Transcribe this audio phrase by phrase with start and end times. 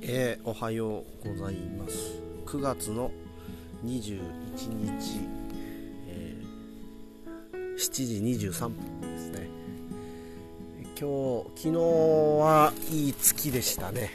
[0.00, 2.22] えー、おはようございます。
[2.46, 3.10] 9月の
[3.84, 4.20] 21
[4.98, 5.20] 日、
[6.08, 9.48] えー、7時23分ですね。
[10.98, 14.10] 今日昨日はいい月でしたね。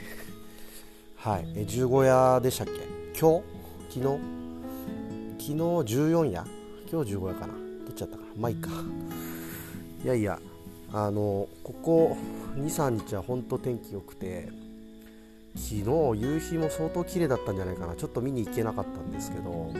[1.15, 3.19] はいえ十五夜でしたっけ？
[3.19, 3.41] 今
[3.89, 3.99] 日？
[3.99, 4.19] 昨日？
[5.39, 6.43] 昨日14夜？
[6.91, 7.53] 今日15夜かな。
[7.85, 8.23] どっちだったか。
[8.23, 8.69] なまあいいか。
[10.03, 10.39] いやいや
[10.93, 12.17] あのここ
[12.55, 14.49] 23日は本当天気良くて
[15.57, 17.95] 昨日夕日も相当綺麗だったんじゃないかな。
[17.95, 19.73] ちょっと見に行けなかったんですけど。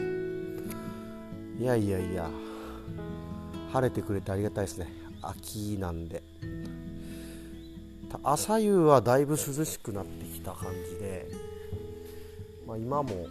[1.58, 2.28] いやいやいや。
[3.72, 4.92] 晴れてくれてありがたいですね。
[5.22, 6.22] 秋なんで。
[8.22, 11.28] 朝夕はだいぶ涼しくなってきた感じで、
[12.66, 13.26] まあ、今も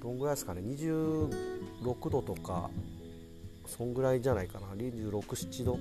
[0.00, 0.62] どんぐらいですかね。
[0.62, 2.70] 26度とか
[3.66, 4.68] そんぐらいじゃないかな。
[4.74, 5.78] 26、7度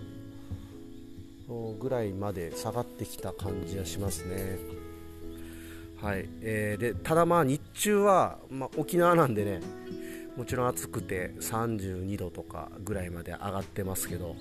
[1.79, 4.90] ぐらいまで下がってきた感じはしますね。
[6.01, 6.27] はい。
[6.41, 9.61] えー、でただまあ日中は、まあ、沖縄なんでね
[10.35, 14.35] もちろん暑くて32度とかぐらいまで上がってますけど、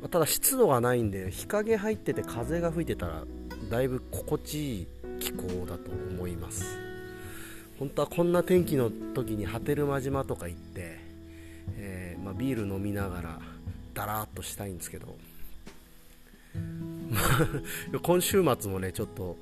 [0.00, 3.24] まあ、ただ湿度がないんで日陰入ってて風が吹いてたら
[3.70, 4.86] だいぶ心地いい
[5.18, 6.78] 気候だと思います。
[7.78, 10.98] 本当はこんな天気の時に波照間島とか行って、
[11.76, 13.40] えー、まあ、ビール飲みながら
[13.94, 15.16] だらっとしたいんですけど。
[18.02, 19.36] 今週末もねちょっと、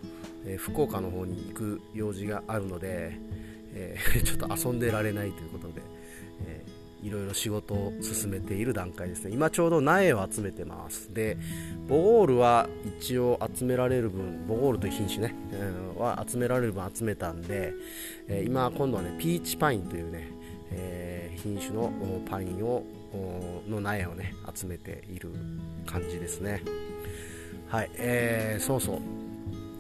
[0.47, 3.19] え、福岡の方に行く用事があるので、
[3.75, 5.83] えー、 ちょっと遊んでられないということで、
[6.47, 9.31] えー、いろいろ仕事を進めている段階ですね。
[9.33, 11.13] 今ちょうど苗を集めてます。
[11.13, 11.37] で
[11.89, 17.75] ボゴールは一応集められる分ボゴールという品種ね、えー、は集められる分集めたんで、
[18.29, 20.29] えー、今今度はねピーチパインというね、
[20.73, 21.93] えー、品種の
[22.29, 22.85] パインを
[23.69, 25.31] の苗をね集めている
[25.87, 26.63] 感じですね。
[27.69, 29.01] はい、えー、そうそう、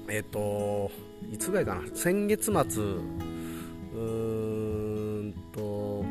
[0.08, 0.90] えっ、ー、と、
[1.32, 2.82] いつぐらいかな、先月末、
[3.94, 3.98] う
[5.30, 6.04] んと、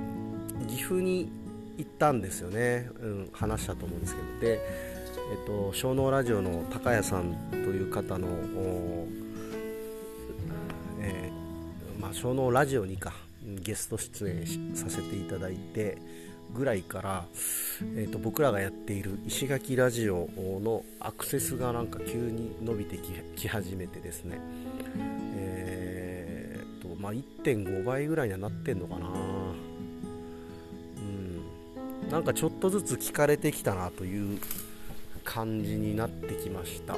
[0.68, 1.30] 岐阜に
[1.78, 4.62] 行ったんですよね、うん、話したと思うんですけど、で、
[5.32, 8.28] えっ、と、小脳ラジオの高谷さんという方の、
[11.02, 13.14] えー、まあ、小脳ラジオにか、
[13.46, 15.98] ゲスト出演させていただいて、
[16.56, 17.26] ぐらいから、
[17.96, 20.30] えーと、僕らがやっている石垣ラジオ
[20.64, 22.98] のアクセスがなんか急に伸びて
[23.36, 24.40] き始めてですね、
[25.36, 29.08] えーとまあ、1.5倍ぐらいにはなってんのかな、
[30.98, 31.00] う
[32.08, 34.40] ん、なんかちょっとずつ聞かれてきたなという
[35.24, 36.96] 感じになってきました、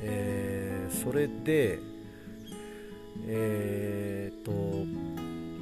[0.00, 1.78] えー、それで
[3.26, 4.52] えっ、と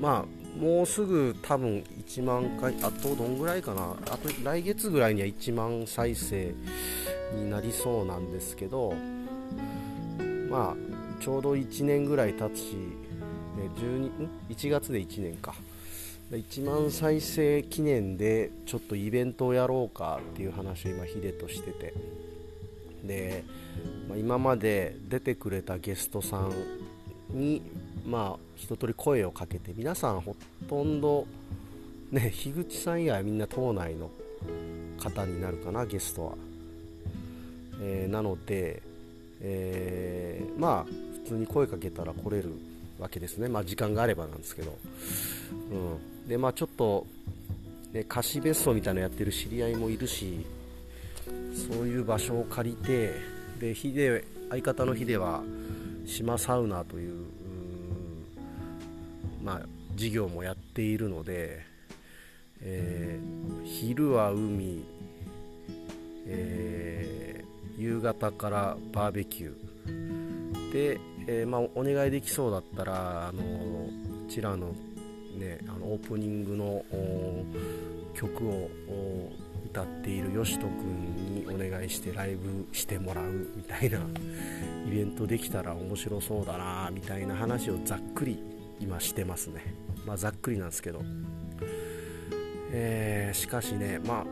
[0.00, 3.96] まあもうすぐ多分1万回あとどんぐらいかな。
[4.12, 6.54] あと来月ぐらいには1万再生
[7.34, 8.94] になりそうなんですけど
[10.48, 12.76] まあちょうど1年ぐらい経つし
[13.76, 14.10] 12
[14.50, 15.52] 1月で1年か。
[16.30, 21.92] 1万再生記念でちょっとイベントをやろうかっていう話を今ヒデとしてて。
[23.04, 23.42] で、
[24.08, 26.52] まあ、今まで出てくれたゲストさん
[27.30, 27.62] に
[28.06, 30.36] まあ一通り声をかけて皆さんほ
[30.72, 31.26] とんど
[32.10, 34.10] ね樋口さん以外はみんな島内の
[34.98, 36.32] 方になるかなゲストは、
[37.82, 38.80] えー、なので、
[39.42, 40.92] えー、まあ
[41.24, 42.54] 普通に声かけたら来れる
[42.98, 43.48] わけですね。
[43.48, 44.78] まあ時間があればなんですけど、
[45.72, 47.06] うん、でまあちょっと、
[47.92, 50.46] ね、貸し別荘みたいなのやってる知り合いもいるし
[51.70, 53.12] そういう場所を借りて
[53.60, 55.42] でヒデ相方のヒデは
[56.06, 57.26] 島サウナという
[59.42, 59.60] まあ、
[59.96, 61.60] 事業もやっているので、
[62.60, 64.84] えー、昼は海、
[66.26, 70.72] えー、夕方からバーベキュー。
[70.72, 73.90] で、えー、まあ、お願いできそうだったらあのこ
[74.28, 74.74] ちらの,、
[75.38, 76.84] ね、あのオープニングの
[78.14, 78.70] 曲を
[79.66, 83.98] 歌っているよしとくんにお願いしてライブしてもらうみたいな
[84.86, 88.38] イベントできたら面白そうだなみたいな話をざっくり
[88.80, 89.74] 今してますね、
[90.06, 91.02] まあ、ざっくりなんですけど、
[92.70, 94.24] えー、しかしねまあ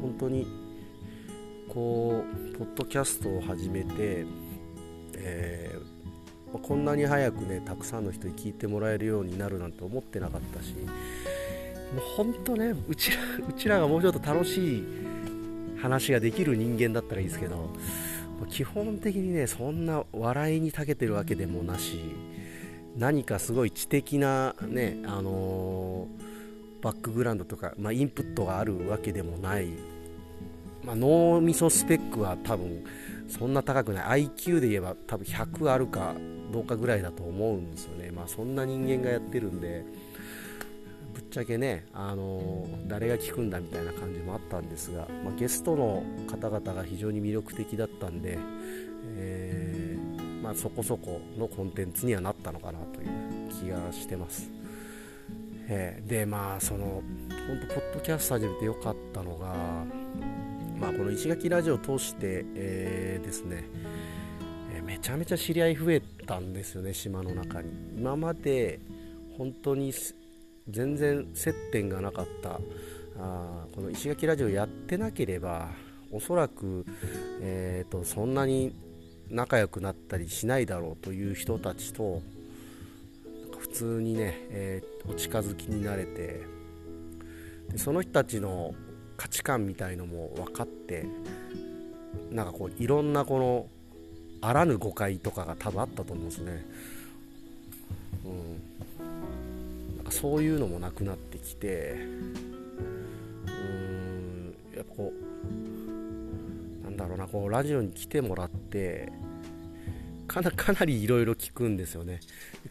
[0.00, 0.46] 本当に
[1.68, 4.24] こうポッドキャストを始めて、
[5.14, 10.86] えー、こんなに早くねたくさんの人に聞いてもらえるようになるなんて思ってなかったしもう
[12.16, 13.16] 本当ねうちら
[13.48, 14.84] うちらがもうちょっと楽しい
[15.78, 17.70] 話ができる人間だったらいいですけど
[18.50, 22.00] 基本的にねそんな笑いに長けてるわけでもなし
[22.96, 29.68] 何かすごい知的な、ねあのー、バックグラウンドとか、まあ、インプットがあるわけでもない、
[30.82, 32.84] まあ、脳みそスペックは多分
[33.28, 34.28] そんな高くない。
[34.28, 36.14] IQ で言えば多分100あるか
[36.52, 38.10] どうかぐらいだと思うんですよね。
[38.12, 39.84] まあそんな人間がやってるんで
[41.12, 48.38] ぶっちゃけね、あの誰が聞くんだみたいな感じもあったんですが、まあ、ゲストの方々が非常に魅力的だったんで、
[49.16, 49.85] えー、
[50.46, 53.08] まあ、そこそこのコンテンツにはなったのかなという
[53.50, 54.48] 気がしてます。
[55.68, 57.02] えー、でまあその
[57.48, 59.56] 本当ポッドキャスト始めてよかったのが、
[60.78, 63.64] まあ、この石垣ラジオを通して、えー、ですね、
[64.72, 67.72] えめちゃめちゃ知り合い増えたんですよね島の中に。
[67.98, 68.78] 今まで
[69.36, 69.92] 本当に
[70.68, 72.60] 全然接点がなかった
[73.18, 75.70] あこの石垣ラジオやってなければ
[76.12, 76.86] おそらく、
[77.40, 78.85] えーと、そんなに
[79.30, 82.22] 仲良くなったりしないだろうという人たちと
[83.58, 86.42] 普通にね、えー、お近づきになれて
[87.70, 88.74] でその人たちの
[89.16, 91.06] 価値観みたいのも分かって
[92.30, 93.66] なんかこういろんなこの
[94.40, 96.64] あらぬ誤解とかが多分あったと思うんですね。
[98.24, 98.76] うん
[100.10, 105.75] そういうのもなくなってきてうーんやっぱこう
[106.96, 109.12] なんだろうなこうラジオに来てもらって
[110.26, 112.20] かなかなりいろいろ聞くんですよね。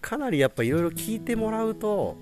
[0.01, 2.17] かなりやっぱいろいろ聞いてもらうと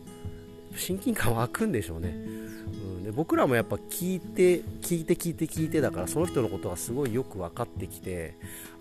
[0.76, 8.36] 親近感湧くんでしょうね、うん、で僕らもやっぱ聞いて聞いて聞いて聞いてだからその人のことがすごいよく分かってきて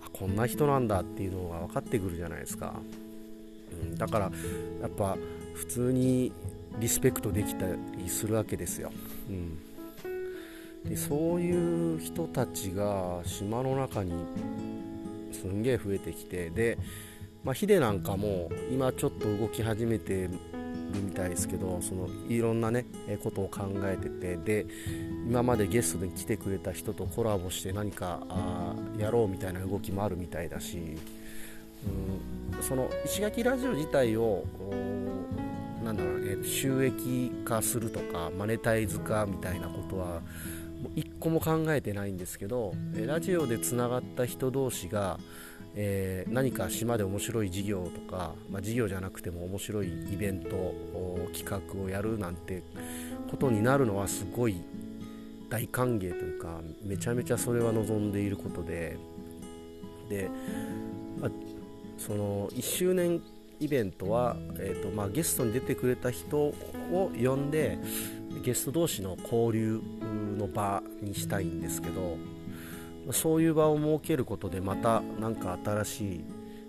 [0.04, 2.80] あこんな人なんだっていうのが分かってくるじゃないですか、
[3.72, 4.32] うん、だから
[4.80, 5.16] やっぱ
[5.54, 6.32] 普通に
[6.78, 7.66] リスペクトできた
[7.98, 8.90] りするわけですよ、
[9.28, 9.58] うん、
[10.84, 14.12] でそういう人たちが島の中に
[15.32, 16.78] すんげえ増えてきてで、
[17.44, 20.30] まあ、ヒデなんかも今ちょっと動き始めてる
[20.94, 22.84] みたいですけどそのいろんなね
[23.22, 24.66] ことを考えててで
[25.26, 30.96] 今までゲストで来てくれた人とコラボして何かあやろうみたいな動きもあるみたいだし、
[32.56, 34.44] うん、その石垣ラジオ自体を
[35.84, 40.20] なんだろうね収益化するとかマネタイズ化みたいなことは
[40.94, 45.18] 一個も考えてないんですけどラジオでつながった人同士が、
[45.74, 50.74] えー、何か島で面白い事業とか、まあ、事業じゃなくても面白いイベント
[51.32, 52.62] 企画をやるなんて
[53.30, 54.62] ことになるのはすごい
[55.48, 58.96] 大歓迎というかめちゃめちゃそれは望んでいることで。
[60.08, 60.28] で、
[61.20, 61.30] まあ、
[61.96, 63.22] その1周年
[63.60, 66.54] イベントは、えーとまあ、ゲストに出てくれた人を
[66.90, 67.78] 呼んで
[68.44, 69.80] ゲスト同士の交流
[70.12, 72.16] の場にしたいんですけど
[73.12, 76.24] そういう場を設けることでまた何か新しい、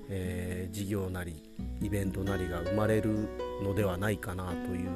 [0.09, 1.43] えー、事業なり
[1.81, 3.29] イベントなりが生まれる
[3.63, 4.89] のではないかなという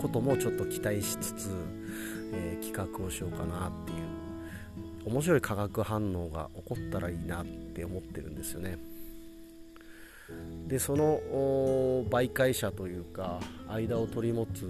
[0.00, 1.50] こともちょっと期待しつつ、
[2.32, 4.14] えー、企画をしようかなっていう
[5.06, 8.78] 面白い化学反応が起こったらいいなって思ってるんですよね。
[10.66, 11.20] でその
[12.08, 14.64] 媒介者というか間を取り持つ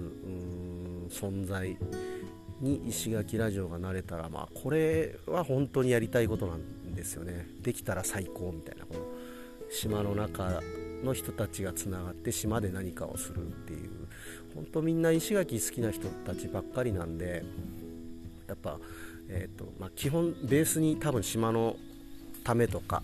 [1.09, 1.77] 存在
[2.61, 7.47] に石垣ラジオがなれたら、まあ、これは本当にやりたいことなんですよね。
[7.61, 8.99] できたら最高みたいなこの
[9.69, 10.61] 島の中
[11.03, 13.89] の人たちがつながって島で何かをするっていう。
[14.55, 17.43] 本当みんな石垣好きな人たちばっかりなんで
[18.47, 18.79] やっぱ、
[19.27, 21.75] えーとまあ、基本ベースに多分島の
[22.45, 23.03] ためとか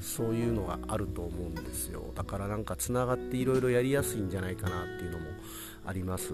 [0.00, 2.12] そういうのがあると思うんですよ。
[2.14, 5.26] だからなんかつながっていろいろやりやすいんじゃないかなっていうのも
[5.84, 6.32] あります。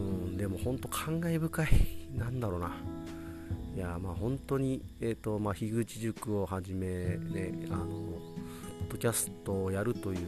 [0.00, 1.68] うんでも本当感慨深い。
[2.16, 2.72] なんだろうな。
[3.76, 10.18] いやまあ本当にえ、ー、とまあ樋口塾をはじめねあのポッドキャストをやるという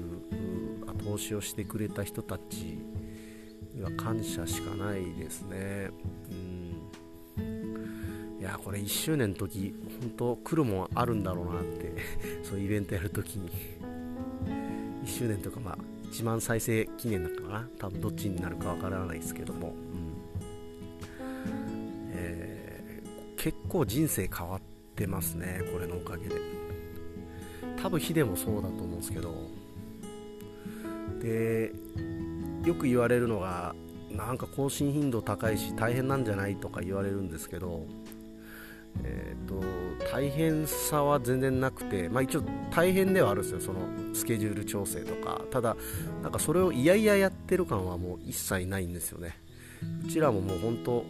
[0.87, 2.79] 後押しをしてくれた人たち
[3.75, 5.91] には感謝しかないですね。
[6.31, 6.83] うん。
[8.41, 11.93] いやこれ1周年の時本当来るもんあるんだろうなって。
[12.45, 13.51] そういうイベントやるときに。
[15.05, 15.79] 1周年とかまあ
[16.13, 17.69] 1万再生記念だったかな。
[17.79, 19.75] 多分どっちになるかわからないですけども、うん
[22.13, 24.61] えー、結構人生変わっ
[24.95, 26.37] てますねこれのおかげで。
[27.83, 29.35] 多分ヒデもそうだと思うんですけど。
[31.21, 31.73] で
[32.65, 33.75] よく言われるのが
[34.11, 37.87] なんか更新頻度高いし大変なんじゃないとか言われるんですけど。
[39.05, 39.63] えーと、
[40.11, 43.81] 大変さは全然なくて、まあ、一応大変ではあるんですよその
[44.13, 45.41] スケジュール調整とか。
[45.51, 45.77] ただ
[46.23, 49.39] なんかそれをいやいややってる感はもう一切ないんですよね。
[50.05, 51.05] うちらももう本当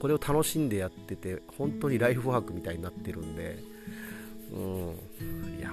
[0.00, 3.58] これを楽しんでやってて本当にライフワークみたいになってるんで。
[4.52, 5.58] うん。
[5.58, 5.70] いや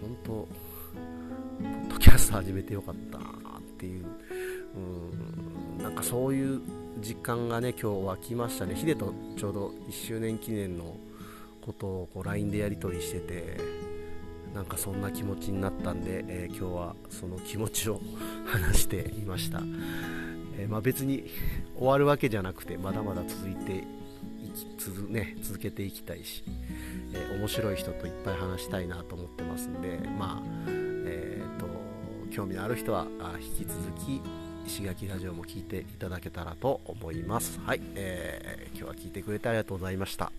[0.00, 0.48] 本当ポ
[1.62, 3.24] ッドキャスト始めてよかったな
[3.58, 4.06] っていう。
[4.76, 5.82] うん。
[5.82, 6.60] なんかそういう
[7.00, 8.74] 実感がね今日湧きましたね。
[8.74, 10.96] ヒデとちょうど1周年記念の
[11.62, 13.56] ことをこう LINE でやり取りしてて
[14.54, 18.00] なんかそんな気持ちになったんで、えー、今日はその気持ちを
[18.46, 19.60] 話していました、
[20.58, 21.24] えー、まあ、別に
[21.78, 26.44] 終わるわけじゃなくてまだまだ続いていき続,、ね、続けていきたいし、
[27.14, 30.72] えー、面白い人といっぱい話したいなと思ってますんでまあ
[31.04, 31.66] えーと、
[32.30, 33.06] 興味のある人は
[33.40, 34.20] 引き続き
[34.66, 37.60] 石垣ラジオも聞いていただけたらと思います。
[37.60, 40.32] はい、えー、今日は聞いてくれてありがとうございました。